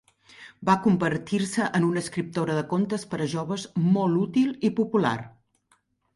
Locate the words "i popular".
4.71-5.15